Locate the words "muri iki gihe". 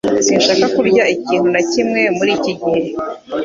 2.17-2.81